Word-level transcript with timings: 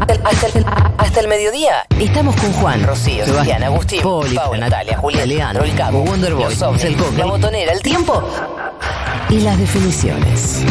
Hasta 0.00 0.14
el, 0.14 0.20
hasta 0.24 0.46
el- 0.58 0.66
hasta 0.98 1.20
el 1.20 1.28
mediodía. 1.28 1.86
Estamos 1.98 2.36
con 2.36 2.52
Juan, 2.54 2.82
Rocío, 2.84 3.24
Sebastián, 3.24 3.62
Agustín, 3.64 4.02
Poli, 4.02 4.34
Paula, 4.34 4.58
Natalia, 4.68 4.96
Julián, 4.98 5.28
Leandro, 5.28 5.64
el 5.64 5.74
Cabo, 5.74 6.00
Wonderboy, 6.02 6.44
los 6.44 6.62
ovnis, 6.62 6.84
el 6.84 6.96
la 7.16 7.26
botonera, 7.26 7.72
el 7.72 7.80
tiempo. 7.82 8.22
y 9.28 9.40
las 9.40 9.58
definiciones. 9.58 10.62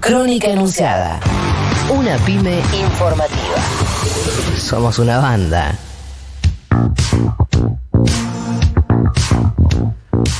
Crónica 0.00 0.48
enunciada. 0.48 1.20
Una 1.90 2.16
pyme, 2.18 2.60
Informativa. 2.72 3.56
somos 4.58 4.98
una 4.98 5.18
banda. 5.18 5.74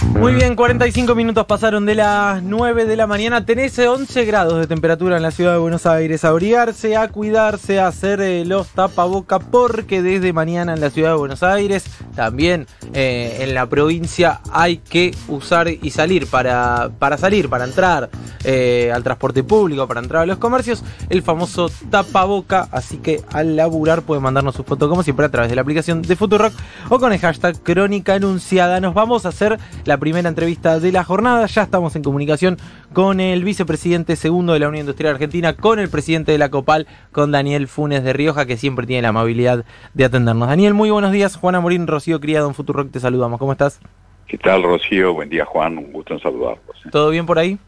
Muy 0.05 0.35
bien, 0.35 0.57
45 0.57 1.15
minutos 1.15 1.47
pasaron 1.47 1.87
de 1.87 1.95
las 1.95 2.43
9 2.43 2.87
de 2.87 2.97
la 2.97 3.07
mañana. 3.07 3.45
Tenés 3.45 3.79
11 3.79 4.25
grados 4.25 4.59
de 4.59 4.67
temperatura 4.67 5.17
en 5.17 5.23
la 5.23 5.31
ciudad 5.31 5.53
de 5.53 5.59
Buenos 5.59 5.87
Aires. 5.87 6.25
A 6.25 6.29
abrigarse, 6.29 6.97
a 6.97 7.09
cuidarse, 7.09 7.81
a 7.81 7.89
hacer 7.89 8.21
eh, 8.21 8.45
los 8.45 8.69
tapaboca 8.69 9.39
porque 9.39 10.03
desde 10.03 10.33
mañana 10.33 10.75
en 10.75 10.81
la 10.81 10.91
ciudad 10.91 11.11
de 11.11 11.17
Buenos 11.17 11.43
Aires, 11.43 11.85
también 12.15 12.67
eh, 12.93 13.39
en 13.41 13.55
la 13.55 13.67
provincia, 13.67 14.41
hay 14.51 14.79
que 14.79 15.15
usar 15.29 15.69
y 15.69 15.91
salir 15.91 16.27
para, 16.27 16.91
para 16.99 17.19
salir, 17.19 17.49
para 17.49 17.65
entrar 17.65 18.11
eh, 18.45 18.93
al 18.95 19.03
transporte 19.03 19.43
público, 19.43 19.87
para 19.87 20.01
entrar 20.01 20.23
a 20.23 20.27
los 20.27 20.39
comercios, 20.39 20.85
el 21.11 21.23
famoso 21.23 21.71
tapaboca. 21.91 22.69
Así 22.71 22.99
que 22.99 23.23
al 23.33 23.57
laburar 23.57 24.03
pueden 24.03 24.23
mandarnos 24.23 24.55
su 24.55 24.65
foto 24.65 24.89
como 24.89 25.03
siempre 25.03 25.27
a 25.27 25.29
través 25.29 25.51
de 25.51 25.57
la 25.57 25.63
aplicación 25.63 26.03
de 26.03 26.17
Futurock 26.17 26.53
o 26.89 26.99
con 26.99 27.13
el 27.13 27.19
hashtag 27.19 27.61
Crónica 27.63 28.15
Anunciada. 28.15 28.81
Nos 28.81 28.95
vamos 28.95 29.27
a 29.27 29.31
hacer 29.31 29.59
la 29.85 29.99
primera 29.99 30.29
entrevista 30.29 30.81
de 30.81 30.93
la 30.93 31.05
jornada. 31.05 31.47
Ya 31.47 31.63
estamos 31.63 31.97
en 31.97 32.03
comunicación 32.03 32.59
con 32.97 33.21
el 33.21 33.45
vicepresidente 33.45 34.17
segundo 34.17 34.55
de 34.55 34.59
la 34.59 34.69
Unión 34.69 34.81
Industrial 34.81 35.13
Argentina, 35.13 35.53
con 35.53 35.79
el 35.79 35.91
presidente 35.91 36.33
de 36.33 36.39
la 36.39 36.49
COPAL, 36.49 36.87
con 37.13 37.31
Daniel 37.31 37.69
Funes 37.69 38.03
de 38.03 38.15
Rioja, 38.15 38.47
que 38.47 38.57
siempre 38.57 38.87
tiene 38.87 39.03
la 39.03 39.09
amabilidad 39.09 39.67
de 39.93 40.07
atendernos. 40.07 40.49
Daniel, 40.49 40.73
muy 40.73 40.89
buenos 40.89 41.13
días. 41.13 41.37
Juana 41.37 41.61
Morín, 41.61 41.87
Rocío 41.87 42.19
Criado 42.21 42.49
en 42.49 42.55
Futurock, 42.55 42.91
te 42.91 42.99
saludamos. 42.99 43.39
¿Cómo 43.39 43.53
estás? 43.53 43.81
¿Qué 44.27 44.39
tal, 44.39 44.63
Rocío? 44.63 45.13
Buen 45.13 45.29
día, 45.29 45.45
Juan. 45.45 45.77
Un 45.77 45.93
gusto 45.93 46.15
en 46.15 46.21
saludarlos. 46.21 46.87
¿eh? 46.87 46.89
¿Todo 46.91 47.11
bien 47.11 47.27
por 47.27 47.39
ahí? 47.39 47.59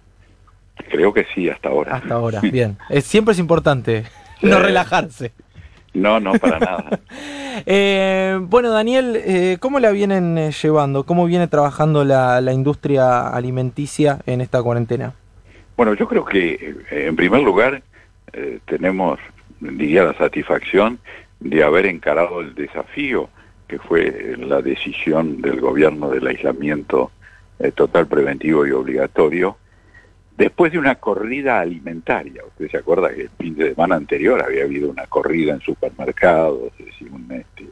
Creo 0.90 1.12
que 1.12 1.26
sí, 1.34 1.50
hasta 1.50 1.68
ahora. 1.68 1.96
Hasta 1.96 2.14
ahora, 2.14 2.40
bien. 2.50 2.78
Es, 2.88 3.04
siempre 3.04 3.32
es 3.32 3.38
importante 3.38 4.04
no 4.40 4.60
relajarse. 4.60 5.32
No, 5.94 6.20
no, 6.20 6.32
para 6.34 6.58
nada. 6.58 7.00
Eh, 7.66 8.38
bueno, 8.40 8.70
Daniel, 8.70 9.16
eh, 9.16 9.56
¿cómo 9.58 9.80
la 9.80 9.90
vienen 9.90 10.38
eh, 10.38 10.52
llevando? 10.52 11.02
¿Cómo 11.02 11.26
viene 11.26 11.48
trabajando 11.48 12.04
la, 12.04 12.40
la 12.40 12.52
industria 12.52 13.28
alimenticia 13.30 14.20
en 14.26 14.40
esta 14.40 14.62
cuarentena? 14.62 15.12
Bueno, 15.78 15.94
yo 15.94 16.08
creo 16.08 16.24
que, 16.24 16.54
eh, 16.90 17.06
en 17.06 17.14
primer 17.14 17.40
lugar, 17.42 17.82
eh, 18.32 18.58
tenemos, 18.64 19.20
diría, 19.60 20.02
la 20.02 20.14
satisfacción 20.14 20.98
de 21.38 21.62
haber 21.62 21.86
encarado 21.86 22.40
el 22.40 22.52
desafío 22.56 23.30
que 23.68 23.78
fue 23.78 24.08
eh, 24.08 24.36
la 24.38 24.60
decisión 24.60 25.40
del 25.40 25.60
gobierno 25.60 26.10
del 26.10 26.26
aislamiento 26.26 27.12
total 27.76 28.08
preventivo 28.08 28.66
y 28.66 28.70
obligatorio, 28.72 29.56
después 30.38 30.70
de 30.72 30.78
una 30.78 30.94
corrida 30.94 31.60
alimentaria. 31.60 32.42
Usted 32.46 32.70
se 32.70 32.76
acuerda 32.78 33.12
que 33.12 33.22
el 33.22 33.30
fin 33.30 33.56
de 33.56 33.70
semana 33.70 33.96
anterior 33.96 34.40
había 34.42 34.64
habido 34.64 34.88
una 34.88 35.04
corrida 35.06 35.52
en 35.52 35.60
supermercados, 35.60 36.72
es 36.78 36.86
decir, 36.86 37.10
un, 37.10 37.30
este, 37.32 37.64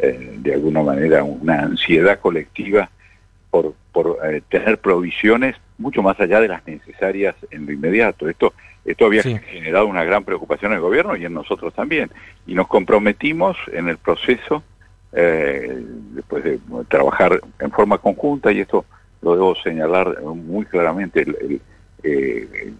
eh, 0.00 0.34
de 0.38 0.54
alguna 0.54 0.82
manera 0.82 1.22
una 1.22 1.60
ansiedad 1.60 2.18
colectiva 2.18 2.90
por, 3.50 3.74
por 3.92 4.18
eh, 4.24 4.42
tener 4.48 4.78
provisiones 4.78 5.56
mucho 5.78 6.02
más 6.02 6.18
allá 6.20 6.40
de 6.40 6.48
las 6.48 6.66
necesarias 6.66 7.34
en 7.50 7.64
lo 7.66 7.72
inmediato. 7.72 8.28
Esto, 8.28 8.52
esto 8.84 9.06
había 9.06 9.22
Sí. 9.22 9.38
generado 9.38 9.86
una 9.86 10.04
gran 10.04 10.24
preocupación 10.24 10.72
en 10.72 10.76
el 10.76 10.82
gobierno 10.82 11.16
y 11.16 11.24
en 11.24 11.32
nosotros 11.34 11.72
también. 11.74 12.10
Y 12.46 12.54
nos 12.54 12.66
comprometimos 12.66 13.56
en 13.72 13.88
el 13.88 13.98
proceso, 13.98 14.62
eh, 15.12 15.80
después 16.12 16.42
de 16.44 16.58
trabajar 16.88 17.40
en 17.60 17.70
forma 17.70 17.98
conjunta, 17.98 18.50
y 18.52 18.60
esto 18.60 18.84
lo 19.22 19.34
debo 19.34 19.54
señalar 19.56 20.20
muy 20.22 20.64
claramente, 20.66 21.20
el- 21.22 21.36
el, 21.40 21.60
eh, 22.02 22.72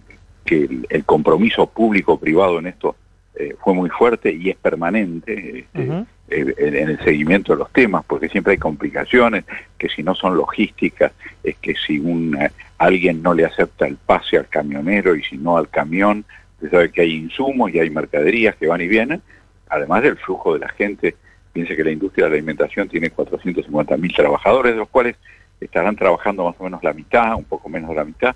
que 0.45 0.63
el, 0.63 0.87
el 0.89 1.05
compromiso 1.05 1.67
público-privado 1.67 2.59
en 2.59 2.67
esto 2.67 2.95
eh, 3.35 3.55
fue 3.63 3.73
muy 3.73 3.89
fuerte 3.89 4.31
y 4.31 4.49
es 4.49 4.57
permanente. 4.57 5.59
este, 5.59 6.05
eh, 6.31 6.55
en 6.57 6.75
en 6.75 6.89
el 6.89 6.99
seguimiento 7.03 7.51
de 7.51 7.59
los 7.59 7.71
temas, 7.71 8.05
porque 8.05 8.29
siempre 8.29 8.53
hay 8.53 8.57
complicaciones, 8.57 9.43
que 9.77 9.89
si 9.89 10.01
no 10.01 10.15
son 10.15 10.37
logísticas, 10.37 11.11
es 11.43 11.57
que 11.57 11.75
si 11.75 11.99
un, 11.99 12.37
alguien 12.77 13.21
no 13.21 13.33
le 13.33 13.43
acepta 13.43 13.85
el 13.85 13.97
pase 13.97 14.37
al 14.37 14.47
camionero 14.47 15.13
y 15.15 15.23
si 15.23 15.37
no 15.37 15.57
al 15.57 15.67
camión, 15.67 16.23
usted 16.55 16.71
sabe 16.71 16.91
que 16.91 17.01
hay 17.01 17.15
insumos 17.15 17.73
y 17.73 17.79
hay 17.79 17.89
mercaderías 17.89 18.55
que 18.55 18.67
van 18.67 18.79
y 18.79 18.87
vienen, 18.87 19.21
además 19.67 20.03
del 20.03 20.15
flujo 20.17 20.53
de 20.53 20.59
la 20.59 20.69
gente. 20.69 21.15
Piense 21.51 21.75
que 21.75 21.83
la 21.83 21.91
industria 21.91 22.25
de 22.25 22.29
la 22.31 22.35
alimentación 22.37 22.87
tiene 22.87 23.09
450 23.09 23.97
mil 23.97 24.13
trabajadores, 24.13 24.71
de 24.71 24.79
los 24.79 24.87
cuales 24.87 25.17
estarán 25.59 25.97
trabajando 25.97 26.45
más 26.45 26.55
o 26.59 26.63
menos 26.63 26.81
la 26.81 26.93
mitad, 26.93 27.35
un 27.35 27.43
poco 27.43 27.67
menos 27.67 27.89
de 27.89 27.95
la 27.97 28.05
mitad, 28.05 28.35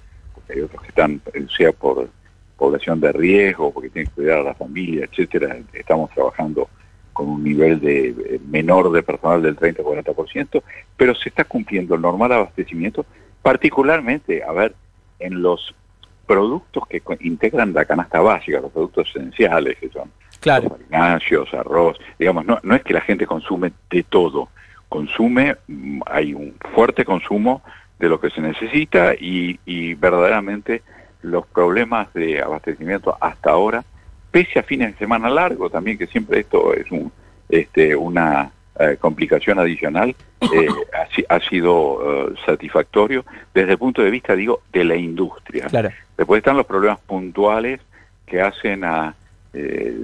hay 0.54 0.62
otros 0.62 0.82
que 0.82 0.90
están, 0.90 1.22
eh, 1.34 1.46
sea 1.56 1.72
por 1.72 2.10
población 2.58 3.00
de 3.02 3.12
riesgo, 3.12 3.72
porque 3.74 3.90
tienen 3.90 4.10
que 4.10 4.16
cuidar 4.16 4.40
a 4.40 4.44
la 4.44 4.54
familia, 4.56 5.06
etcétera. 5.06 5.58
Estamos 5.74 6.10
trabajando 6.12 6.70
con 7.14 7.28
un 7.30 7.44
nivel 7.44 7.80
de 7.80 8.10
eh, 8.10 8.40
menor 8.50 8.92
de 8.92 9.04
personal 9.04 9.42
del 9.42 9.56
30-40%, 9.58 10.62
pero 10.98 11.16
se 11.16 11.30
está 11.30 11.44
cumpliendo 11.44 11.96
el 11.96 12.02
normal 12.02 12.32
abastecimiento, 12.32 13.06
particularmente, 13.42 14.44
a 14.44 14.52
ver, 14.52 14.76
en 15.20 15.42
los 15.42 15.74
productos 16.26 16.84
que 16.88 17.02
integran 17.22 17.74
la 17.74 17.86
canasta 17.86 18.20
básica, 18.20 18.60
los 18.60 18.72
productos 18.72 19.10
esenciales, 19.16 19.78
que 19.78 19.90
son 19.90 20.12
Claro. 20.40 20.78
los 21.32 21.54
arroz, 21.54 21.98
digamos, 22.20 22.46
no, 22.46 22.60
no 22.62 22.76
es 22.76 22.84
que 22.84 22.94
la 22.94 23.02
gente 23.02 23.26
consume 23.26 23.72
de 23.90 24.04
todo, 24.04 24.50
consume, 24.90 25.56
mm, 25.68 26.02
hay 26.06 26.34
un 26.34 26.56
fuerte 26.74 27.06
consumo 27.06 27.64
de 28.00 28.10
lo 28.10 28.20
que 28.20 28.30
se 28.30 28.42
necesita 28.42 29.14
y, 29.14 29.60
y 29.66 29.94
verdaderamente 29.94 30.82
los 31.22 31.46
problemas 31.48 32.14
de 32.14 32.42
abastecimiento 32.42 33.18
hasta 33.20 33.52
ahora, 33.52 33.84
pese 34.32 34.60
a 34.60 34.64
fines 34.64 34.92
de 34.94 34.98
semana 35.00 35.30
largo 35.30 35.70
también, 35.70 35.98
que 35.98 36.08
siempre 36.08 36.42
esto 36.42 36.74
es 36.74 36.92
un, 36.92 37.12
este, 37.50 37.96
una 37.96 38.52
eh, 38.80 38.98
complicación 39.00 39.58
adicional, 39.60 40.16
eh, 40.42 40.68
ha, 40.94 41.08
si- 41.16 41.26
ha 41.28 41.40
sido 41.40 42.30
eh, 42.32 42.36
satisfactorio 42.46 43.24
desde 43.54 43.72
el 43.72 43.78
punto 43.78 44.02
de 44.04 44.12
vista, 44.12 44.36
digo, 44.36 44.62
de 44.74 44.84
la 44.84 44.96
industria. 44.96 45.68
Claro. 45.68 45.90
Después 46.18 46.40
están 46.40 46.58
los 46.58 46.66
problemas 46.66 47.00
puntuales 47.00 47.80
que 48.26 48.42
hacen 48.42 48.84
a 48.84 49.16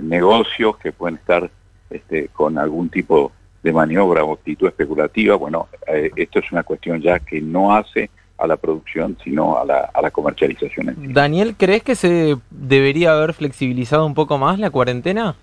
negocios 0.01 0.77
que 0.77 0.91
pueden 0.93 1.17
estar 1.17 1.49
este, 1.89 2.29
con 2.29 2.57
algún 2.57 2.89
tipo 2.89 3.31
de 3.63 3.71
maniobra 3.73 4.23
o 4.23 4.33
actitud 4.33 4.67
especulativa. 4.67 5.35
Bueno, 5.35 5.67
eh, 5.87 6.11
esto 6.15 6.39
es 6.39 6.51
una 6.51 6.63
cuestión 6.63 7.01
ya 7.01 7.19
que 7.19 7.41
no 7.41 7.75
hace 7.75 8.09
a 8.37 8.47
la 8.47 8.57
producción, 8.57 9.17
sino 9.23 9.57
a 9.59 9.65
la, 9.65 9.91
a 9.93 10.01
la 10.01 10.09
comercialización. 10.09 10.89
en 10.89 10.95
sí. 10.95 11.13
Daniel, 11.13 11.55
¿crees 11.57 11.83
que 11.83 11.95
se 11.95 12.37
debería 12.49 13.11
haber 13.13 13.33
flexibilizado 13.33 14.05
un 14.05 14.15
poco 14.15 14.37
más 14.39 14.57
la 14.57 14.71
cuarentena? 14.71 15.35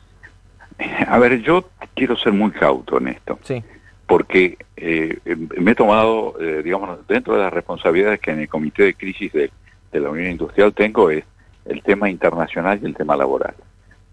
A 1.07 1.19
ver, 1.19 1.41
yo 1.43 1.69
quiero 1.95 2.17
ser 2.17 2.33
muy 2.33 2.51
cauto 2.51 2.99
en 2.99 3.09
esto, 3.09 3.39
Sí. 3.43 3.63
porque 4.07 4.57
eh, 4.77 5.19
me 5.59 5.73
he 5.73 5.75
tomado, 5.75 6.35
eh, 6.41 6.63
digamos, 6.65 7.07
dentro 7.07 7.35
de 7.37 7.43
las 7.43 7.53
responsabilidades 7.53 8.21
que 8.21 8.31
en 8.33 8.41
el 8.41 8.49
Comité 8.49 8.85
de 8.85 8.95
Crisis 8.95 9.33
de, 9.33 9.51
de 9.93 10.01
la 10.01 10.11
Unión 10.11 10.31
Industrial 10.33 10.73
tengo 10.73 11.11
es 11.11 11.25
el 11.67 11.83
tema 11.83 12.09
internacional 12.11 12.79
y 12.83 12.87
el 12.87 12.95
tema 12.97 13.17
laboral. 13.17 13.55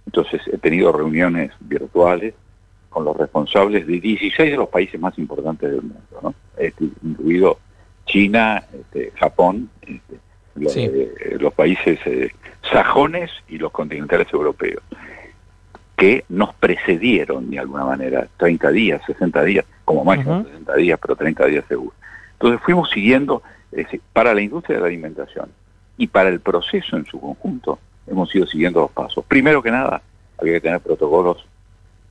Entonces 0.05 0.41
he 0.51 0.57
tenido 0.59 0.91
reuniones 0.91 1.51
virtuales 1.59 2.33
con 2.95 3.03
los 3.03 3.17
responsables 3.17 3.85
de 3.85 3.99
16 3.99 4.51
de 4.51 4.55
los 4.55 4.69
países 4.69 4.97
más 4.97 5.19
importantes 5.19 5.69
del 5.69 5.81
mundo, 5.81 5.99
¿no? 6.23 6.33
Este, 6.55 6.85
incluido 7.03 7.59
China, 8.05 8.63
este, 8.73 9.11
Japón, 9.17 9.69
este, 9.81 10.17
los, 10.55 10.71
Sí. 10.71 10.85
eh, 10.85 11.35
los 11.37 11.53
países 11.53 11.99
eh, 12.05 12.31
sajones 12.71 13.31
y 13.49 13.57
los 13.57 13.73
continentales 13.73 14.31
europeos, 14.31 14.81
que 15.97 16.23
nos 16.29 16.55
precedieron 16.55 17.49
de 17.49 17.59
alguna 17.59 17.83
manera, 17.83 18.29
30 18.37 18.71
días, 18.71 19.01
60 19.05 19.43
días, 19.43 19.65
como 19.83 20.05
máximo 20.05 20.37
Ujú. 20.37 20.47
60 20.47 20.75
días, 20.75 20.97
pero 21.01 21.17
30 21.17 21.45
días 21.47 21.65
seguro. 21.67 21.93
Entonces 22.31 22.61
fuimos 22.63 22.89
siguiendo, 22.91 23.43
es 23.73 23.83
decir, 23.87 23.99
para 24.13 24.33
la 24.33 24.41
industria 24.41 24.77
de 24.77 24.83
la 24.83 24.87
alimentación 24.87 25.49
y 25.97 26.07
para 26.07 26.29
el 26.29 26.39
proceso 26.39 26.95
en 26.95 27.05
su 27.05 27.19
conjunto, 27.19 27.77
hemos 28.07 28.33
ido 28.33 28.47
siguiendo 28.47 28.79
los 28.79 28.91
pasos. 28.91 29.25
Primero 29.25 29.61
que 29.61 29.71
nada, 29.71 30.01
había 30.39 30.53
que 30.53 30.61
tener 30.61 30.79
protocolos 30.79 31.45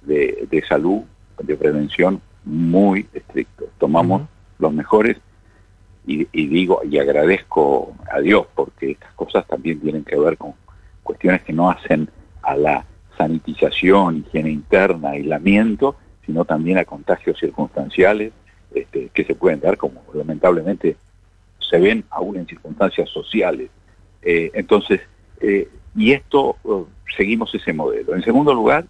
de, 0.06 0.46
de 0.50 0.62
salud, 0.66 1.02
de 1.42 1.56
prevención 1.56 2.20
muy 2.44 3.06
estrictos. 3.12 3.68
Tomamos 3.78 4.22
los 4.58 4.72
mejores 4.72 5.18
y, 6.06 6.28
y 6.32 6.46
digo 6.46 6.82
y 6.88 6.98
agradezco 6.98 7.94
a 8.12 8.20
Dios 8.20 8.46
porque 8.54 8.92
estas 8.92 9.12
cosas 9.14 9.46
también 9.46 9.80
tienen 9.80 10.04
que 10.04 10.18
ver 10.18 10.36
con 10.36 10.54
cuestiones 11.02 11.42
que 11.42 11.52
no 11.52 11.70
hacen 11.70 12.08
a 12.42 12.56
la 12.56 12.84
sanitización, 13.16 14.18
higiene 14.18 14.50
interna, 14.50 15.10
aislamiento, 15.10 15.96
sino 16.26 16.44
también 16.44 16.78
a 16.78 16.84
contagios 16.84 17.38
circunstanciales 17.38 18.32
este, 18.74 19.08
que 19.14 19.24
se 19.24 19.34
pueden 19.34 19.60
dar, 19.60 19.76
como 19.76 20.02
lamentablemente 20.12 20.96
se 21.58 21.78
ven 21.78 22.04
aún 22.10 22.36
en 22.36 22.46
circunstancias 22.46 23.08
sociales. 23.08 23.70
Eh, 24.22 24.50
entonces, 24.54 25.00
eh, 25.40 25.68
y 25.94 26.12
esto, 26.12 26.56
eh, 26.64 26.84
seguimos 27.16 27.54
ese 27.54 27.72
modelo. 27.72 28.14
En 28.14 28.22
segundo 28.22 28.52
lugar, 28.52 28.86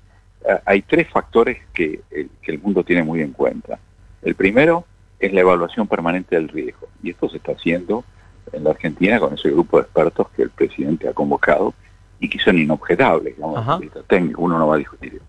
hay 0.66 0.82
tres 0.82 1.08
factores 1.08 1.58
que, 1.72 2.00
el- 2.10 2.30
que 2.42 2.52
el 2.52 2.60
mundo 2.60 2.84
tiene 2.84 3.02
muy 3.02 3.20
en 3.22 3.32
cuenta. 3.32 3.78
El 4.22 4.34
primero 4.34 4.84
es 5.18 5.32
la 5.32 5.40
evaluación 5.40 5.86
permanente 5.86 6.36
del 6.36 6.48
riesgo, 6.48 6.88
y 7.02 7.10
esto 7.10 7.28
se 7.28 7.38
está 7.38 7.52
haciendo 7.52 8.04
en 8.52 8.64
la 8.64 8.70
Argentina 8.70 9.18
con 9.20 9.34
ese 9.34 9.50
grupo 9.50 9.78
de 9.78 9.84
expertos 9.84 10.28
que 10.36 10.42
el 10.42 10.50
presidente 10.50 11.08
ha 11.08 11.12
convocado 11.14 11.72
y 12.20 12.28
que 12.28 12.38
son 12.38 12.58
inobjetables, 12.58 13.34
digamos, 13.36 13.66
técnico, 14.06 14.42
uno 14.42 14.58
no 14.58 14.68
va 14.68 14.74
a 14.76 14.78
discutir. 14.78 15.20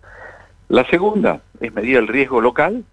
La 0.69 0.85
segunda 0.89 1.41
es 1.59 1.73
medir 1.73 1.97
el 1.97 2.07
riesgo 2.07 2.41
local, 2.41 2.83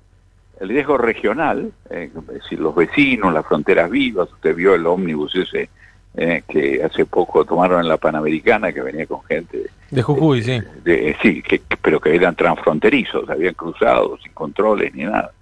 el 0.61 0.69
riesgo 0.69 0.97
regional, 0.99 1.73
eh, 1.91 2.11
es 2.15 2.27
decir, 2.43 2.61
los 2.61 2.75
vecinos, 2.75 3.33
las 3.33 3.47
fronteras 3.47 3.91
vivas, 3.91 4.31
usted 4.33 4.55
vio 4.55 4.75
el 4.75 4.87
ómnibus 4.87 5.35
ese 5.35 5.71
eh, 6.17 6.43
que 6.49 6.83
hace 6.85 7.05
poco 7.07 7.45
tomaron 7.45 7.81
en 7.81 7.89
la 7.89 7.97
Panamericana, 7.97 8.73
que 8.73 8.83
venía 8.83 9.07
con 9.07 9.23
gente 9.25 9.67
De 9.91 10.03
Jujuy, 10.03 10.43
sí. 10.43 10.61
de- 10.85 11.11
eh, 11.11 11.17
sí, 11.23 11.43
que, 11.43 11.61
pero 11.81 12.01
que 12.01 12.15
eran 12.15 12.35
transfronterizos, 12.37 13.29
habían 13.31 13.55
cruzado 13.55 14.19
sin 14.23 14.33
controles 14.33 14.95
ni 14.95 15.05
nada. 15.05 15.33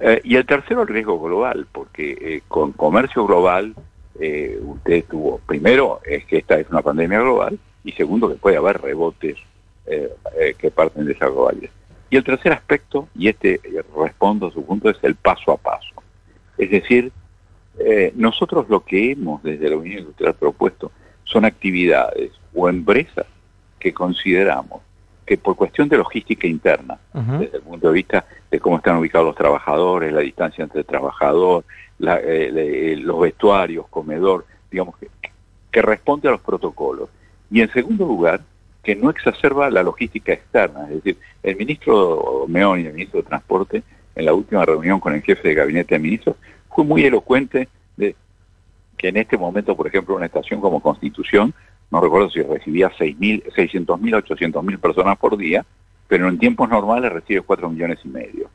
Eh, 0.00 0.20
y 0.24 0.36
el 0.36 0.44
tercero, 0.44 0.82
el 0.82 0.88
riesgo 0.88 1.18
global, 1.20 1.66
porque 1.72 2.10
eh, 2.20 2.42
con 2.48 2.72
comercio 2.72 3.26
global, 3.26 3.74
eh, 4.20 4.58
usted 4.62 5.04
tuvo, 5.08 5.38
primero, 5.46 6.00
es 6.04 6.24
que 6.26 6.38
esta 6.38 6.58
es 6.58 6.68
una 6.70 6.82
pandemia 6.82 7.20
global, 7.20 7.58
y 7.84 7.92
segundo, 7.92 8.28
que 8.28 8.34
puede 8.34 8.56
haber 8.58 8.80
rebotes 8.82 9.36
eh, 9.86 10.10
que 10.58 10.70
parten 10.70 11.06
de 11.06 11.12
esa 11.12 11.26
globalidad. 11.28 11.70
Y 12.10 12.16
el 12.16 12.24
tercer 12.24 12.52
aspecto, 12.52 13.08
y 13.16 13.28
este 13.28 13.60
respondo 13.96 14.48
a 14.48 14.50
su 14.52 14.64
punto, 14.64 14.90
es 14.90 14.96
el 15.02 15.14
paso 15.14 15.52
a 15.52 15.56
paso. 15.56 15.94
Es 16.58 16.70
decir, 16.70 17.10
eh, 17.78 18.12
nosotros 18.16 18.66
lo 18.68 18.80
que 18.84 19.12
hemos 19.12 19.42
desde 19.42 19.68
la 19.70 19.76
Unión 19.76 19.98
Industrial 20.00 20.34
propuesto 20.34 20.90
son 21.24 21.44
actividades 21.44 22.30
o 22.54 22.68
empresas 22.68 23.26
que 23.78 23.92
consideramos 23.92 24.80
que 25.26 25.36
por 25.36 25.56
cuestión 25.56 25.88
de 25.88 25.96
logística 25.98 26.46
interna, 26.46 26.98
desde 27.40 27.56
el 27.56 27.62
punto 27.64 27.88
de 27.88 27.94
vista 27.94 28.24
de 28.50 28.60
cómo 28.60 28.76
están 28.76 28.96
ubicados 28.96 29.26
los 29.26 29.34
trabajadores, 29.36 30.12
la 30.12 30.20
distancia 30.20 30.62
entre 30.62 30.80
el 30.80 30.86
trabajador, 30.86 31.64
la- 31.98 32.20
eh, 32.20 32.50
le- 32.52 32.96
los 32.98 33.18
vestuarios, 33.20 33.86
comedor, 33.88 34.46
digamos 34.70 34.96
que, 34.98 35.08
que 35.72 35.82
responde 35.82 36.28
a 36.28 36.30
los 36.30 36.40
protocolos. 36.40 37.08
Y 37.50 37.60
en 37.60 37.72
segundo 37.72 38.06
lugar, 38.06 38.40
que 38.84 38.94
no 38.94 39.10
exacerba 39.10 39.68
la 39.68 39.82
logística 39.82 40.32
externa. 40.32 40.84
Es 40.88 41.02
decir, 41.02 41.16
el 41.42 41.56
ministro 41.56 42.44
Meoni, 42.46 42.86
el 42.86 42.92
ministro 42.94 43.20
de 43.20 43.26
Transporte, 43.28 43.82
en 44.14 44.24
la 44.24 44.32
última 44.32 44.64
reunión 44.64 45.00
con 45.00 45.12
el 45.12 45.22
jefe 45.22 45.48
de 45.48 45.54
gabinete 45.54 45.96
de 45.96 45.98
ministros, 45.98 46.36
muy 46.84 47.04
elocuente 47.04 47.68
de 47.96 48.14
que 48.96 49.08
en 49.08 49.16
este 49.18 49.36
momento, 49.36 49.76
por 49.76 49.86
ejemplo, 49.86 50.16
una 50.16 50.26
estación 50.26 50.60
como 50.60 50.80
Constitución, 50.80 51.54
no 51.90 52.00
recuerdo 52.00 52.30
si 52.30 52.42
recibía 52.42 52.90
6.000, 52.90 53.44
600.000, 53.54 54.24
800.000 54.24 54.78
personas 54.78 55.18
por 55.18 55.36
día, 55.36 55.64
pero 56.08 56.28
en 56.28 56.38
tiempos 56.38 56.68
normales 56.68 57.12
recibe 57.12 57.42
4 57.42 57.68
millones 57.70 57.98
y 58.04 58.08
medio. 58.08 58.48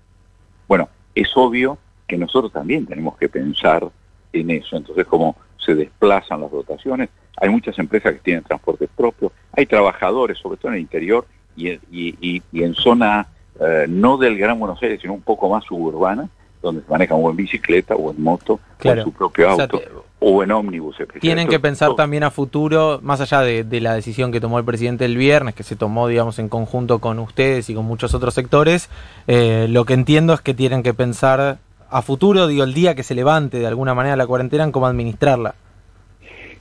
Bueno, 0.68 0.89
es 1.15 1.29
obvio 1.35 1.77
que 2.07 2.18
nosotros 2.18 2.51
también 2.51 2.85
tenemos 2.85 3.18
que 3.18 3.29
pensar 3.29 3.88
en 4.33 4.50
eso. 4.51 4.75
Entonces, 4.77 5.06
como 5.06 5.35
se 5.57 5.75
desplazan 5.75 6.41
las 6.41 6.51
dotaciones, 6.51 7.09
hay 7.38 7.50
muchas 7.50 7.77
empresas 7.79 8.13
que 8.13 8.19
tienen 8.19 8.44
transporte 8.44 8.88
propio, 8.88 9.31
hay 9.53 9.65
trabajadores, 9.65 10.38
sobre 10.38 10.57
todo 10.57 10.69
en 10.69 10.75
el 10.75 10.81
interior 10.81 11.25
y, 11.56 11.69
y- 11.69 11.79
y- 12.21 12.41
y 12.51 12.63
en 12.63 12.73
zona 12.73 13.27
eh, 13.59 13.85
no 13.88 14.18
del 14.18 14.38
Gran 14.38 14.59
Buenos 14.59 14.81
Aires, 14.81 15.00
sino 15.01 15.13
un 15.13 15.21
poco 15.21 15.50
más 15.50 15.63
suburbana, 15.65 16.29
donde 16.62 16.81
se 16.84 16.90
manejan 16.92 17.18
o 17.22 17.30
en 17.30 17.36
bicicleta 17.36 17.96
o 17.96 18.12
en 18.12 18.22
moto 18.22 18.60
Claro. 18.78 19.02
o 19.02 19.04
en 19.04 19.06
su 19.06 19.13
propio 19.18 19.52
O 19.52 19.56
sea, 19.56 19.63
auto 19.66 19.80
te- 19.80 19.88
o 20.24 20.44
en 20.44 20.52
ómnibus. 20.52 20.98
Tienen 21.19 21.48
que 21.48 21.60
pensar 21.60 21.88
todo- 21.90 21.96
también 21.96 22.24
a 22.24 22.30
futuro, 22.30 23.00
más 23.02 23.22
allá 23.22 23.42
de, 23.42 23.63
de 23.63 23.81
la 23.81 23.96
decisión 23.96 24.31
que 24.31 24.40
tomó 24.40 24.60
el 24.60 24.66
presidente 24.66 25.06
el 25.06 25.18
viernes, 25.18 25.56
que 25.56 25.63
se 25.63 25.75
tomó, 25.75 26.08
digamos, 26.08 26.38
en 26.38 26.48
conjunto 26.50 27.00
con 27.00 27.18
ustedes 27.19 27.69
y 27.72 27.74
con 27.74 27.86
muchos 27.86 28.13
otros 28.13 28.34
sectores, 28.36 28.90
eh, 29.28 29.66
lo 29.69 29.86
que 29.86 29.96
entiendo 29.96 30.34
es 30.34 30.42
que 30.42 30.54
tienen 30.54 30.84
que 30.84 30.94
pensar 30.94 31.58
a 31.90 32.02
futuro, 32.04 32.46
digo, 32.48 32.64
el 32.64 32.74
día 32.75 32.94
que 32.94 33.02
se 33.04 33.16
levante 33.16 33.57
de 33.60 33.66
alguna 33.68 33.96
manera 33.96 34.16
la 34.16 34.28
cuarentena, 34.28 34.64
en 34.64 34.72
cómo 34.72 34.86
administrarla. 34.86 35.56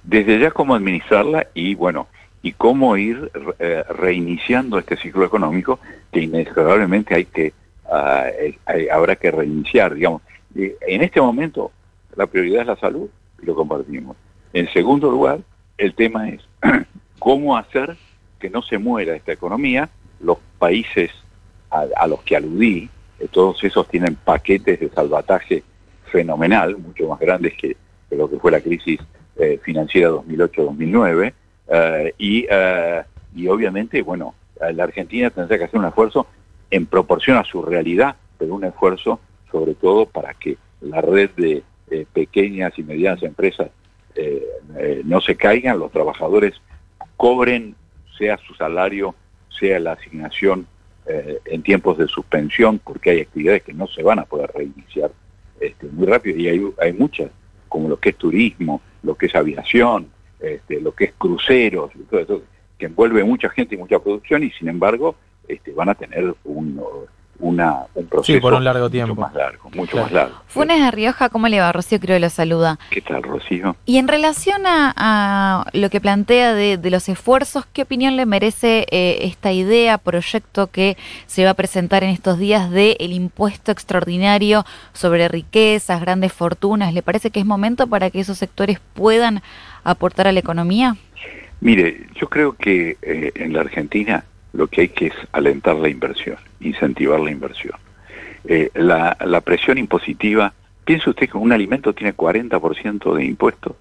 desde 0.03 0.39
ya 0.39 0.51
cómo 0.51 0.75
administrarla 0.75 1.49
y 1.53 1.75
bueno 1.75 2.07
y 2.43 2.53
cómo 2.53 2.97
ir 2.97 3.31
eh, 3.59 3.85
reiniciando 3.91 4.79
este 4.79 4.97
ciclo 4.97 5.27
económico 5.27 5.79
que 6.11 6.21
inexorablemente 6.23 7.15
hay 7.15 7.27
que 7.27 7.53
habrá 7.91 9.17
que 9.17 9.31
reiniciar 9.31 9.95
digamos. 9.95 10.23
En 10.55 11.03
este 11.03 11.21
momento 11.21 11.73
la 12.17 12.27
prioridad 12.27 12.63
es 12.63 12.67
la 12.67 12.77
salud 12.77 13.09
y 13.43 13.47
lo 13.47 13.55
compartimos. 13.55 14.17
En 14.53 14.73
segundo 14.73 15.11
lugar 15.11 15.41
el 15.79 15.95
tema 15.95 16.29
es 16.29 16.43
cómo 17.19 17.57
hacer 17.57 17.97
que 18.39 18.51
no 18.51 18.63
se 18.63 18.79
muera 18.79 19.15
esta 19.15 19.33
economía 19.33 19.89
los 20.21 20.39
países 20.59 21.11
a, 21.71 22.07
los 22.09 22.21
que 22.23 22.37
aludí 22.37 22.89
eh, 23.21 23.29
todos 23.31 23.63
esos 23.63 23.87
tienen 23.89 24.17
paquetes 24.17 24.81
de 24.81 24.89
salvataje 24.91 25.63
fenomenal 26.11 26.77
mucho 26.77 27.09
más 27.09 27.21
grandes 27.21 27.55
que, 27.55 27.77
lo 28.11 28.29
que 28.29 28.39
fue 28.39 28.51
la 28.51 28.61
crisis 28.61 29.01
eh, 29.37 29.59
financiera 29.63 30.11
2008-2009 30.11 31.33
eh, 31.69 32.15
y, 32.19 32.47
eh, 32.51 33.03
y 33.35 33.49
obviamente, 33.49 34.03
bueno, 34.03 34.35
la 34.75 34.85
Argentina 34.85 35.31
tendrá 35.31 35.57
que 35.57 35.65
hacer 35.65 35.79
un 35.79 35.87
esfuerzo 35.87 36.27
en 36.71 36.87
proporción 36.87 37.37
a 37.37 37.45
su 37.45 37.63
realidad, 37.63 38.17
pero 38.39 38.55
un 38.55 38.65
esfuerzo 38.65 39.21
sobre 39.51 39.75
todo 39.75 40.07
para 40.07 40.35
que 40.35 40.57
la 40.81 41.01
red 41.01 41.31
de 41.37 41.63
eh, 41.91 42.07
pequeñas 42.13 42.73
y 42.79 42.83
medianas 42.83 43.23
empresas 43.23 43.71
eh, 44.15 44.45
eh, 44.79 45.03
no 45.05 45.21
se 45.21 45.37
caigan, 45.37 45.79
los 45.79 45.91
trabajadores 45.91 46.55
cobren, 47.17 47.75
sea 48.17 48.39
su 48.39 48.55
salario, 48.55 49.15
sea 49.49 49.79
la 49.81 49.93
asignación 49.93 50.67
en 51.45 51.63
tiempos 51.65 51.99
de 51.99 52.07
suspensión, 52.07 52.79
porque 52.79 53.11
hay 53.11 53.21
actividades 53.23 53.65
que 53.65 53.73
no 53.73 53.89
se 53.89 54.01
van 54.01 54.21
a 54.21 54.27
poder 54.27 54.53
reiniciar 54.55 55.11
este, 55.59 55.89
muy 55.89 56.07
rápido 56.07 56.39
y 56.39 56.47
hay, 56.47 56.63
hay 56.81 56.93
muchas, 56.93 57.33
como 57.69 57.89
lo 57.89 57.99
que 57.99 58.11
es 58.11 58.17
turismo, 58.17 58.81
lo 59.03 59.17
que 59.17 59.27
es 59.27 59.35
aviación, 59.35 60.07
este, 60.39 60.81
lo 60.81 60.95
que 60.95 61.07
es 61.07 61.13
cruceros, 61.19 61.91
y 61.97 62.05
todo 62.05 62.21
eso, 62.21 62.43
que 62.79 62.87
envuelve 62.87 63.25
mucha 63.25 63.49
gente 63.51 63.75
y 63.75 63.79
mucha 63.79 63.99
producción 63.99 64.45
y 64.45 64.51
sin 64.53 64.69
embargo 64.69 65.17
este, 65.53 65.73
van 65.73 65.89
a 65.89 65.95
tener 65.95 66.35
un, 66.45 66.81
una, 67.39 67.85
un 67.95 68.07
proceso 68.07 68.39
por 68.41 68.53
un 68.53 68.65
largo 68.65 68.85
mucho 68.85 68.91
tiempo. 68.93 69.15
más 69.15 69.33
largo, 69.35 69.71
mucho 69.75 69.93
Claro. 69.93 70.05
más 70.05 70.13
largo. 70.13 70.37
Funes 70.49 70.79
de 70.83 70.91
Rioja, 70.91 71.29
¿cómo 71.31 71.49
le 71.49 71.59
va? 71.61 71.73
Rocío 71.73 71.99
creo 71.99 72.17
que 72.17 72.21
lo 72.21 72.29
saluda. 72.29 72.79
¿Qué 72.91 73.01
tal, 73.01 73.23
Rocío? 73.23 73.77
Y 73.87 73.97
en 73.97 74.09
relación 74.09 74.67
a, 74.67 74.93
a 74.97 75.65
lo 75.73 75.89
que 75.89 76.01
plantea 76.03 76.53
de, 76.55 76.77
de 76.77 76.91
los 76.91 77.09
esfuerzos, 77.09 77.65
¿qué 77.73 77.83
opinión 77.83 78.17
le 78.17 78.27
merece 78.27 78.87
eh, 78.91 79.21
esta 79.23 79.53
idea, 79.53 79.97
proyecto 79.97 80.67
que 80.67 80.99
se 81.27 81.45
va 81.45 81.51
a 81.51 81.55
presentar 81.55 82.05
en 82.05 82.11
estos 82.11 82.39
días 82.39 82.71
de 82.71 82.97
el 83.01 83.13
impuesto 83.13 83.73
extraordinario 83.73 84.65
sobre 84.93 85.29
riquezas, 85.29 86.01
grandes 86.03 86.33
fortunas? 86.35 86.93
¿Le 86.93 87.01
parece 87.03 87.31
que 87.31 87.41
es 87.41 87.47
momento 87.47 87.87
para 87.87 88.11
que 88.11 88.21
esos 88.21 88.37
sectores 88.37 88.81
puedan 88.93 89.43
aportar 89.83 90.27
a 90.27 90.33
la 90.33 90.41
economía? 90.41 90.97
Mire, 91.63 92.07
yo 92.15 92.29
creo 92.29 92.55
que 92.55 92.97
eh, 93.03 93.33
en 93.35 93.53
la 93.53 93.61
Argentina 93.61 94.25
lo 94.53 94.67
que 94.67 94.83
hay 94.83 94.89
que 94.89 95.07
es 95.09 95.15
alentar 95.33 95.77
la 95.77 95.89
inversión, 95.89 96.37
incentivar 96.61 97.21
la 97.21 97.31
inversión. 97.31 97.75
Eh, 98.45 98.71
la, 98.75 99.17
la 99.25 99.41
presión 99.41 99.79
impositiva, 99.79 100.53
piense 100.85 101.11
usted 101.11 101.29
que 101.29 101.37
un 101.39 101.53
alimento 101.53 101.93
tiene 101.93 102.15
40% 102.17 103.15
de 103.15 103.25
impuestos 103.25 103.77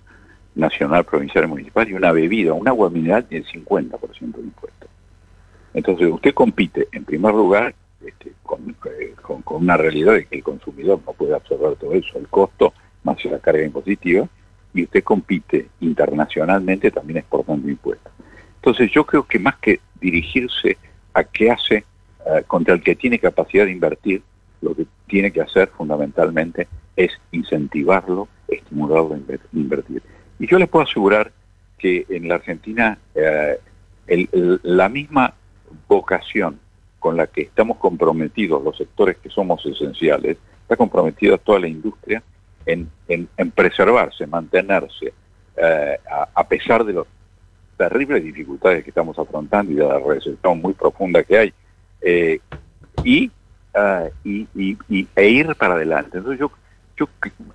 nacional, 0.55 1.05
provincial 1.05 1.45
y 1.45 1.47
municipal 1.47 1.87
y 1.89 1.93
una 1.93 2.11
bebida, 2.11 2.53
un 2.53 2.67
agua 2.67 2.89
mineral 2.89 3.25
tiene 3.25 3.45
50% 3.45 4.19
de 4.19 4.41
impuestos. 4.41 4.89
Entonces 5.73 6.09
usted 6.11 6.33
compite 6.33 6.87
en 6.91 7.05
primer 7.05 7.33
lugar 7.33 7.73
este, 8.05 8.31
con, 8.43 8.75
eh, 8.99 9.13
con- 9.21 9.41
con 9.41 9.61
una 9.63 9.77
realidad 9.77 10.13
de 10.13 10.25
que 10.25 10.37
el 10.37 10.43
consumidor 10.43 10.99
no 11.05 11.13
puede 11.13 11.35
absorber 11.35 11.75
todo 11.75 11.93
eso, 11.93 12.17
el 12.17 12.27
costo 12.27 12.73
más 13.03 13.23
la 13.25 13.39
carga 13.39 13.63
impositiva, 13.63 14.27
y 14.73 14.83
usted 14.83 15.03
compite 15.03 15.67
internacionalmente 15.79 16.91
también 16.91 17.17
exportando 17.19 17.67
impuestos. 17.69 18.11
Entonces 18.61 18.91
yo 18.91 19.05
creo 19.05 19.23
que 19.23 19.39
más 19.39 19.57
que 19.57 19.79
dirigirse 20.01 20.77
a 21.13 21.23
qué 21.23 21.51
hace 21.51 21.75
eh, 22.25 22.43
contra 22.47 22.73
el 22.73 22.83
que 22.83 22.95
tiene 22.95 23.19
capacidad 23.19 23.65
de 23.65 23.71
invertir, 23.71 24.21
lo 24.61 24.75
que 24.75 24.85
tiene 25.07 25.31
que 25.31 25.41
hacer 25.41 25.69
fundamentalmente 25.69 26.67
es 26.95 27.11
incentivarlo, 27.31 28.27
estimularlo 28.47 29.15
a 29.15 29.17
inver- 29.17 29.39
invertir. 29.53 30.03
Y 30.37 30.47
yo 30.47 30.59
les 30.59 30.67
puedo 30.67 30.85
asegurar 30.85 31.31
que 31.77 32.05
en 32.09 32.27
la 32.27 32.35
Argentina 32.35 32.97
eh, 33.15 33.57
la 34.63 34.89
misma 34.89 35.33
vocación 35.87 36.59
con 36.99 37.15
la 37.15 37.27
que 37.27 37.41
estamos 37.41 37.77
comprometidos 37.77 38.63
los 38.63 38.77
sectores 38.77 39.17
que 39.17 39.29
somos 39.29 39.65
esenciales, 39.65 40.37
está 40.61 40.75
comprometida 40.75 41.37
toda 41.37 41.59
la 41.59 41.67
industria 41.67 42.21
en, 42.65 42.89
preservarse, 43.55 44.27
mantenerse, 44.27 45.13
eh, 45.57 45.97
a, 46.35 46.47
pesar 46.47 46.83
de 46.83 46.93
las 46.93 47.05
terribles 47.79 48.21
dificultades 48.21 48.83
que 48.83 48.89
estamos 48.89 49.17
afrontando 49.17 49.71
y 49.71 49.75
de 49.75 49.87
la 49.87 49.99
recesión 49.99 50.59
muy 50.61 50.73
profunda 50.73 51.23
que 51.23 51.37
hay, 51.37 51.53
eh, 52.01 52.39
y, 53.05 53.31
ah, 53.73 54.03
y, 54.25 54.45
y- 54.53 54.77
y- 54.89 55.07
e 55.15 55.29
ir 55.29 55.55
para 55.55 55.75
adelante. 55.75 56.17
Entonces 56.17 56.41
yo, 56.41 56.51
yo 56.97 57.07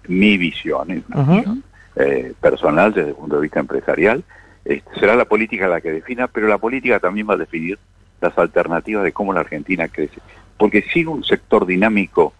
mi 0.08 0.38
visión, 0.38 0.90
es 0.92 1.02
una 1.12 1.22
visión, 1.36 1.62
eh, 1.96 2.32
personal 2.40 2.94
desde 2.94 3.10
el 3.10 3.14
punto 3.16 3.36
de 3.36 3.42
vista 3.42 3.60
empresarial, 3.60 4.24
este, 4.64 4.98
será 4.98 5.14
la 5.14 5.26
política 5.26 5.68
la 5.68 5.82
que 5.82 5.90
defina, 5.92 6.26
pero 6.26 6.48
la 6.48 6.56
política 6.56 6.98
también 6.98 7.28
va 7.28 7.34
a 7.34 7.36
definir 7.36 7.78
las 8.22 8.36
alternativas 8.38 9.04
de 9.04 9.12
cómo 9.12 9.34
la 9.34 9.40
Argentina 9.40 9.88
crece. 9.88 10.20
Porque 10.56 10.80
sin 10.90 11.08
un 11.08 11.22
sector 11.22 11.66
dinámico 11.66 12.32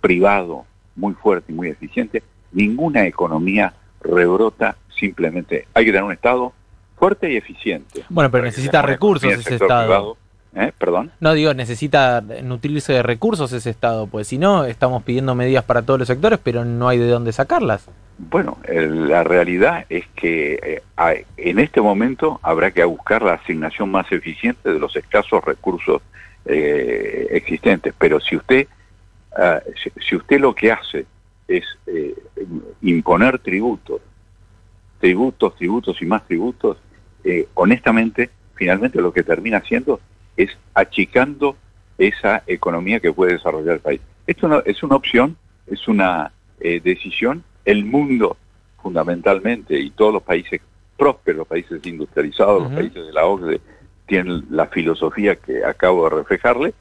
privado 0.00 0.64
muy 0.96 1.14
fuerte 1.14 1.52
y 1.52 1.54
muy 1.54 1.68
eficiente, 1.68 2.20
ninguna 2.50 3.06
economía 3.06 3.72
rebrota 4.00 4.76
simplemente. 4.98 5.68
Hay 5.72 5.84
que 5.84 5.92
tener 5.92 6.02
un 6.02 6.12
Estado 6.12 6.52
fuerte 6.96 7.32
y 7.32 7.36
eficiente. 7.36 8.04
Bueno, 8.08 8.30
pero 8.30 8.44
necesita 8.44 8.82
recursos 8.82 9.32
ese 9.32 9.54
Estado. 9.54 9.84
privado. 9.84 10.16
¿Eh? 10.54 10.70
Perdón. 10.76 11.10
No 11.20 11.32
digo, 11.32 11.54
necesita 11.54 12.20
nutrirse 12.20 12.92
de 12.92 13.02
recursos 13.02 13.52
ese 13.52 13.70
Estado, 13.70 14.06
pues 14.06 14.28
si 14.28 14.36
no, 14.36 14.66
estamos 14.66 15.02
pidiendo 15.02 15.34
medidas 15.34 15.64
para 15.64 15.80
todos 15.80 15.98
los 16.00 16.08
sectores, 16.08 16.38
pero 16.42 16.64
no 16.64 16.88
hay 16.88 16.98
de 16.98 17.08
dónde 17.08 17.32
sacarlas. 17.32 17.88
Bueno, 18.18 18.58
la 18.68 19.24
realidad 19.24 19.86
es 19.88 20.04
que 20.14 20.82
eh, 20.96 21.24
en 21.38 21.58
este 21.58 21.80
momento 21.80 22.38
habrá 22.42 22.70
que 22.70 22.84
buscar 22.84 23.22
la 23.22 23.34
asignación 23.34 23.90
más 23.90 24.12
eficiente 24.12 24.70
de 24.70 24.78
los 24.78 24.94
escasos 24.94 25.42
recursos 25.42 26.02
eh, 26.44 27.28
existentes. 27.30 27.94
Pero 27.98 28.20
si 28.20 28.36
usted, 28.36 28.68
si, 29.82 29.90
si 30.06 30.16
usted 30.16 30.38
lo 30.38 30.54
que 30.54 30.70
hace 30.70 31.06
es 31.48 31.64
eh, 31.86 32.14
imponer 32.82 33.38
tributos, 33.38 34.02
tributos, 35.02 35.56
tributos 35.56 36.00
y 36.00 36.06
más 36.06 36.24
tributos, 36.28 36.78
eh, 37.24 37.48
honestamente, 37.54 38.30
finalmente 38.54 39.00
lo 39.02 39.12
que 39.12 39.24
termina 39.24 39.58
haciendo 39.58 39.98
es 40.36 40.50
achicando 40.74 41.56
esa 41.98 42.44
economía 42.46 43.00
que 43.00 43.12
puede 43.12 43.32
desarrollar 43.32 43.74
el 43.74 43.80
país. 43.80 44.00
Esto 44.28 44.46
no- 44.46 44.62
es 44.64 44.80
una 44.84 44.94
opción, 44.94 45.36
es 45.66 45.88
una 45.88 46.30
eh, 46.60 46.80
decisión. 46.80 47.42
El 47.64 47.84
mundo, 47.84 48.36
fundamentalmente, 48.80 49.76
y 49.80 49.90
todos 49.90 50.12
los 50.14 50.22
países 50.22 50.60
prósperos, 50.96 51.38
los 51.38 51.48
países 51.48 51.84
industrializados, 51.84 52.62
los 52.62 52.72
países 52.72 53.04
de 53.04 53.12
la 53.12 53.26
OCDE, 53.26 53.60
tienen 54.06 54.44
la 54.50 54.66
filosofía 54.68 55.34
que 55.34 55.64
acabo 55.64 56.08
de 56.08 56.16
reflejarle. 56.16 56.74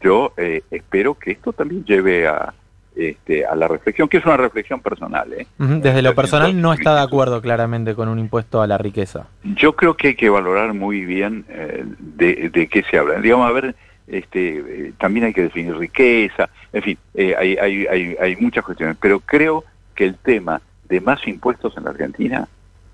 Yo 0.00 0.32
eh, 0.38 0.62
espero 0.70 1.14
que 1.18 1.32
esto 1.32 1.52
también 1.52 1.84
lleve 1.84 2.26
a, 2.26 2.54
este, 2.96 3.44
a 3.44 3.54
la 3.54 3.68
reflexión, 3.68 4.08
que 4.08 4.18
es 4.18 4.24
una 4.24 4.36
reflexión 4.36 4.80
personal. 4.80 5.32
¿eh? 5.32 5.46
Desde 5.58 6.02
lo 6.02 6.14
personal 6.14 6.60
no 6.60 6.72
está 6.72 6.94
de 6.94 7.02
acuerdo 7.02 7.40
claramente 7.40 7.94
con 7.94 8.08
un 8.08 8.18
impuesto 8.18 8.62
a 8.62 8.66
la 8.66 8.78
riqueza. 8.78 9.26
Yo 9.42 9.74
creo 9.74 9.96
que 9.96 10.08
hay 10.08 10.14
que 10.14 10.30
valorar 10.30 10.74
muy 10.74 11.04
bien 11.04 11.44
eh, 11.48 11.84
de, 11.98 12.50
de 12.50 12.68
qué 12.68 12.82
se 12.90 12.98
habla. 12.98 13.20
Digamos, 13.20 13.48
a 13.48 13.52
ver, 13.52 13.74
este, 14.06 14.58
eh, 14.58 14.92
también 14.98 15.26
hay 15.26 15.32
que 15.32 15.42
definir 15.42 15.76
riqueza, 15.76 16.48
en 16.72 16.82
fin, 16.82 16.98
eh, 17.14 17.34
hay, 17.38 17.56
hay, 17.56 17.86
hay, 17.86 18.16
hay 18.20 18.36
muchas 18.36 18.64
cuestiones, 18.64 18.96
pero 19.00 19.20
creo 19.20 19.64
que 19.94 20.04
el 20.04 20.16
tema 20.16 20.60
de 20.88 21.00
más 21.00 21.26
impuestos 21.26 21.76
en 21.76 21.84
la 21.84 21.90
Argentina, 21.90 22.48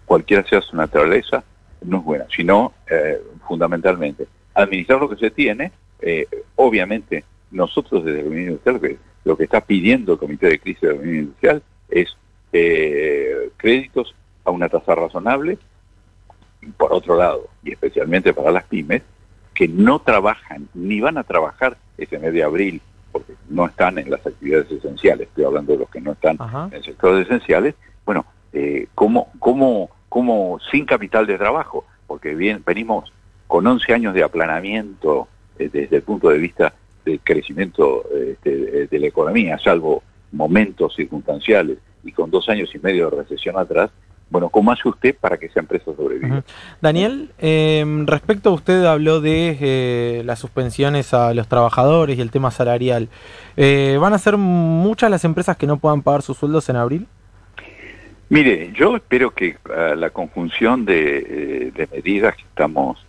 cualquiera 0.05 0.45
sea 0.45 0.61
su 0.61 0.77
naturaleza, 0.77 1.43
no 1.85 1.99
es 1.99 2.05
buena, 2.05 2.27
sino 2.35 2.73
eh, 2.91 3.21
fundamentalmente 3.47 4.27
administrar 4.55 5.01
lo 5.01 5.09
que 5.09 5.17
se 5.17 5.31
tiene, 5.31 5.73
eh, 6.01 6.27
obviamente 6.57 7.25
nosotros 7.51 8.05
desde 8.05 8.21
el 8.21 8.27
gobierno 8.27 8.53
industrial, 8.53 8.99
lo 9.25 9.37
que, 9.37 9.45
está 9.45 9.61
pidiendo 9.61 10.13
el 10.15 10.19
Comité 10.19 10.49
de 10.49 10.59
Crisis 10.59 10.83
del 10.83 10.97
gobierno 10.97 11.21
industrial 11.21 11.63
es 11.89 12.17
eh, 12.53 13.51
créditos 13.57 14.15
a 14.45 14.51
una 14.51 14.69
tasa 14.69 14.95
razonable, 14.95 15.59
por 16.77 16.93
otro 16.93 17.17
lado, 17.17 17.49
y 17.63 17.73
especialmente 17.73 18.33
para 18.33 18.51
las 18.51 18.65
pymes, 18.65 19.03
que 19.55 19.69
no 19.69 19.99
trabajan 20.01 20.69
ni 20.75 21.01
van 21.01 21.19
a 21.19 21.25
trabajar 21.25 21.77
ese 21.99 22.19
mes 22.19 22.33
de 22.33 22.43
abril, 22.43 22.81
porque 23.13 23.35
no 23.49 23.67
están 23.67 23.99
en 23.99 24.11
las 24.11 24.25
actividades 24.27 24.71
esenciales, 24.71 25.29
estoy 25.29 25.45
hablando 25.45 25.73
de 25.73 25.79
los 25.79 25.91
que 25.91 26.01
no 26.01 26.13
están 26.13 26.37
Ajá. 26.39 26.69
en 26.73 26.83
sectores 26.83 27.27
esenciales, 27.27 27.75
bueno, 28.05 28.25
eh, 28.53 28.87
¿cómo, 28.95 29.31
cómo, 29.39 29.91
cómo 30.09 30.59
sin 30.71 30.87
capital 30.87 31.27
de 31.27 31.39
trabajo? 31.39 31.85
Porque 32.07 32.35
bien, 32.35 32.63
venimos 32.65 33.13
con 33.47 33.67
11 33.67 33.93
años 33.93 34.15
de 34.15 34.23
aplanamiento 34.23 35.29
eh, 35.59 35.69
desde 35.73 35.97
el 35.97 36.03
punto 36.03 36.29
de 36.31 36.39
vista 36.39 36.73
del 37.05 37.21
crecimiento 37.21 38.05
este, 38.15 38.57
de, 38.57 38.87
de 38.87 38.99
la 38.99 39.07
economía, 39.07 39.59
salvo 39.59 40.03
momentos 40.33 40.95
circunstanciales, 40.95 41.79
y 42.05 42.13
con 42.13 42.31
dos 42.31 42.49
años 42.49 42.75
y 42.75 42.79
medio 42.79 43.11
de 43.11 43.23
recesión 43.23 43.59
atrás, 43.59 43.91
bueno, 44.31 44.49
¿cómo 44.49 44.71
hace 44.71 44.89
usted 44.89 45.17
para 45.21 45.37
que 45.39 45.47
esa 45.47 45.59
empresa 45.59 45.87
sobreviva? 45.97 46.45
Daniel, 46.81 47.31
eh, 47.41 47.85
respecto 48.07 48.51
a 48.51 48.53
usted 48.53 48.85
habló 48.85 49.21
de 49.21 49.59
eh, 49.61 50.23
las 50.25 50.39
suspensiones 50.39 51.13
a 51.13 51.35
los 51.35 51.49
trabajadores 51.49 52.17
y 52.17 52.21
el 52.21 52.31
tema 52.31 52.53
salarial. 52.53 53.09
Eh, 53.57 53.99
¿Van 54.01 54.13
a 54.13 54.19
ser 54.19 54.37
muchas 54.37 55.11
las 55.11 55.25
empresas 55.25 55.57
que 55.57 55.67
no 55.67 55.79
puedan 55.79 56.03
pagar 56.03 56.23
sus 56.23 56.39
sueldos 56.39 56.69
en 56.69 56.77
abril? 56.77 57.09
Mire, 58.29 58.73
yo 58.73 58.95
espero 58.95 59.33
que 59.33 59.57
ah, 59.69 59.97
la 59.97 60.11
conjunción 60.11 60.85
de, 60.85 61.73
de 61.75 61.89
medidas 61.93 62.37
que 62.37 62.43
estamos 62.43 63.05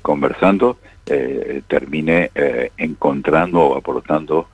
conversando 0.00 0.78
eh, 1.06 1.62
termine 1.66 2.30
eh, 2.34 2.70
encontrando 2.76 3.60
o 3.60 3.76
aportando, 3.76 4.48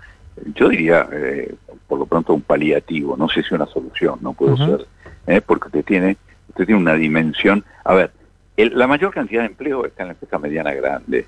yo 0.54 0.68
diría, 0.68 1.08
eh, 1.12 1.54
por 1.86 1.98
lo 1.98 2.06
pronto 2.06 2.32
un 2.34 2.42
paliativo, 2.42 3.16
no 3.16 3.28
sé 3.28 3.42
si 3.42 3.54
una 3.54 3.66
solución, 3.66 4.18
no 4.22 4.32
puedo 4.32 4.54
Ujú. 4.54 4.64
ser, 4.64 4.86
eh, 5.26 5.40
porque 5.40 5.66
usted 5.68 5.84
tiene, 5.84 6.16
usted 6.48 6.66
tiene 6.66 6.80
una 6.80 6.94
dimensión, 6.94 7.64
a 7.84 7.94
ver, 7.94 8.10
el- 8.56 8.76
la 8.78 8.86
mayor 8.86 9.12
cantidad 9.12 9.42
de 9.42 9.48
empleo 9.48 9.84
está 9.86 10.02
en 10.02 10.08
la 10.08 10.12
empresa 10.14 10.38
mediana 10.38 10.72
grande, 10.74 11.26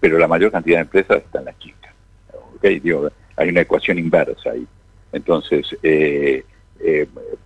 pero 0.00 0.18
la 0.18 0.28
mayor 0.28 0.50
cantidad 0.52 0.78
de 0.78 0.82
empresas 0.82 1.18
está 1.18 1.38
en 1.40 1.44
las 1.46 1.58
chicas. 1.58 1.92
¿ok? 2.56 2.62
Digo, 2.82 3.08
hay 3.36 3.48
una 3.48 3.60
ecuación 3.62 3.98
inversa 3.98 4.50
ahí. 4.50 4.66
Entonces, 5.12 5.76
eh, 5.82 6.44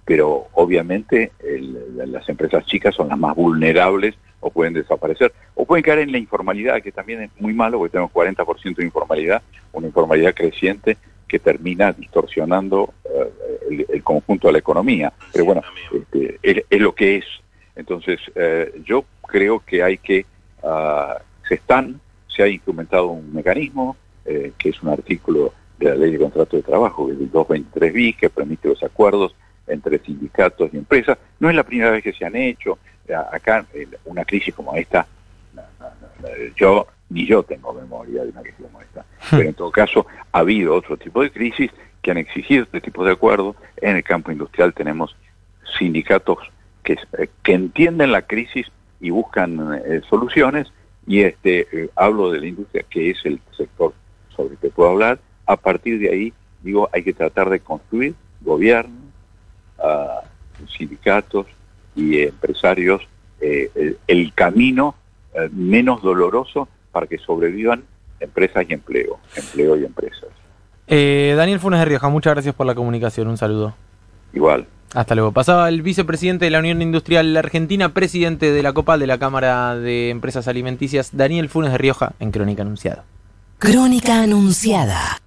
pero 0.04 0.48
obviamente 0.54 1.32
el- 1.38 1.96
la- 1.96 2.06
las 2.06 2.28
empresas 2.28 2.66
chicas 2.66 2.94
son 2.94 3.08
las 3.08 3.18
más 3.18 3.34
vulnerables 3.36 4.16
o 4.40 4.50
pueden 4.50 4.72
desaparecer 4.72 5.32
o 5.54 5.64
pueden 5.64 5.82
caer 5.82 6.00
en 6.00 6.12
la 6.12 6.18
informalidad, 6.18 6.82
que 6.82 6.92
también 6.92 7.22
es 7.22 7.30
muy 7.38 7.52
malo 7.52 7.78
porque 7.78 7.92
tenemos 7.92 8.12
40% 8.12 8.76
de 8.76 8.84
informalidad, 8.84 9.42
una 9.72 9.86
informalidad 9.86 10.34
creciente 10.34 10.96
que 11.28 11.38
termina 11.38 11.92
distorsionando 11.92 12.92
eh, 13.04 13.30
el, 13.70 13.86
el 13.88 14.02
conjunto 14.02 14.48
de 14.48 14.52
la 14.52 14.58
economía. 14.58 15.12
Pero 15.32 15.44
bueno, 15.44 15.62
este, 15.94 16.38
es, 16.42 16.64
es 16.68 16.80
lo 16.80 16.94
que 16.94 17.18
es. 17.18 17.24
Entonces, 17.76 18.18
eh, 18.34 18.80
yo 18.84 19.04
creo 19.22 19.62
que 19.64 19.82
hay 19.82 19.98
que, 19.98 20.26
ah, 20.62 21.18
se 21.48 21.54
están, 21.54 22.00
se 22.28 22.42
ha 22.42 22.48
instrumentado 22.48 23.08
un 23.08 23.32
mecanismo, 23.32 23.96
eh, 24.24 24.52
que 24.58 24.70
es 24.70 24.82
un 24.82 24.90
artículo 24.90 25.54
de 25.78 25.90
la 25.90 25.94
ley 25.94 26.12
de 26.12 26.18
contrato 26.18 26.56
de 26.56 26.62
trabajo, 26.62 27.06
que 27.06 27.12
es 27.12 27.20
el 27.20 27.30
223 27.30 27.92
bis, 27.92 28.16
que 28.16 28.28
permite 28.28 28.68
los 28.68 28.82
acuerdos 28.82 29.34
entre 29.66 29.98
sindicatos 30.00 30.70
y 30.72 30.78
empresas. 30.78 31.16
No 31.38 31.48
es 31.48 31.54
la 31.54 31.62
primera 31.62 31.90
vez 31.90 32.02
que 32.02 32.12
se 32.12 32.24
han 32.24 32.36
hecho. 32.36 32.78
Acá, 33.32 33.66
una 34.04 34.24
crisis 34.24 34.54
como 34.54 34.74
esta, 34.74 35.06
no, 35.54 35.62
no, 35.80 35.86
no, 35.86 36.28
no, 36.28 36.54
yo 36.56 36.86
ni 37.10 37.26
yo 37.26 37.42
tengo 37.42 37.72
memoria 37.72 38.22
de 38.22 38.30
una 38.30 38.40
crisis 38.40 38.60
como 38.62 38.80
esta. 38.80 39.04
Pero 39.30 39.42
en 39.42 39.54
todo 39.54 39.70
caso, 39.70 40.06
ha 40.32 40.38
habido 40.38 40.74
otro 40.74 40.96
tipo 40.96 41.22
de 41.22 41.30
crisis 41.30 41.70
que 42.02 42.10
han 42.10 42.18
exigido 42.18 42.62
este 42.64 42.80
tipo 42.80 43.04
de 43.04 43.12
acuerdos. 43.12 43.56
En 43.82 43.96
el 43.96 44.04
campo 44.04 44.30
industrial 44.30 44.72
tenemos 44.72 45.14
sindicatos 45.78 46.38
que, 46.82 46.96
eh, 47.18 47.28
que 47.42 47.52
entienden 47.52 48.12
la 48.12 48.22
crisis 48.22 48.66
y 49.00 49.10
buscan 49.10 49.80
eh, 49.84 50.00
soluciones. 50.08 50.72
Y 51.06 51.22
este 51.22 51.66
eh, 51.72 51.90
hablo 51.96 52.30
de 52.30 52.40
la 52.40 52.46
industria, 52.46 52.84
que 52.88 53.10
es 53.10 53.18
el 53.24 53.40
sector 53.56 53.92
sobre 54.34 54.54
el 54.54 54.58
que 54.58 54.70
puedo 54.70 54.90
hablar. 54.90 55.18
A 55.46 55.56
partir 55.56 55.98
de 55.98 56.10
ahí, 56.10 56.32
digo, 56.62 56.88
hay 56.92 57.02
que 57.02 57.12
tratar 57.12 57.50
de 57.50 57.58
construir 57.58 58.14
gobierno, 58.40 58.94
ah, 59.78 60.22
sindicatos 60.76 61.46
y 61.94 62.20
empresarios 62.22 63.02
eh, 63.40 63.70
el, 63.74 63.98
el 64.06 64.32
camino 64.34 64.94
eh, 65.34 65.48
menos 65.52 66.02
doloroso 66.02 66.68
para 66.92 67.06
que 67.06 67.18
sobrevivan 67.18 67.84
empresas 68.20 68.66
y 68.68 68.74
empleo, 68.74 69.18
empleo 69.36 69.76
y 69.76 69.84
empresas. 69.84 70.28
Eh, 70.86 71.34
Daniel 71.36 71.60
Funes 71.60 71.78
de 71.78 71.84
Rioja, 71.86 72.08
muchas 72.08 72.34
gracias 72.34 72.54
por 72.54 72.66
la 72.66 72.74
comunicación. 72.74 73.28
Un 73.28 73.36
saludo. 73.36 73.74
Igual. 74.32 74.66
Hasta 74.92 75.14
luego. 75.14 75.30
Pasaba 75.30 75.68
el 75.68 75.82
vicepresidente 75.82 76.46
de 76.46 76.50
la 76.50 76.58
Unión 76.58 76.82
Industrial 76.82 77.36
Argentina, 77.36 77.94
presidente 77.94 78.50
de 78.50 78.62
la 78.62 78.72
COPAL 78.72 78.98
de 78.98 79.06
la 79.06 79.18
Cámara 79.18 79.76
de 79.76 80.10
Empresas 80.10 80.48
Alimenticias, 80.48 81.16
Daniel 81.16 81.48
Funes 81.48 81.70
de 81.70 81.78
Rioja, 81.78 82.12
en 82.18 82.32
Crónica 82.32 82.62
Anunciada. 82.62 83.04
Crónica 83.58 84.22
anunciada. 84.22 85.20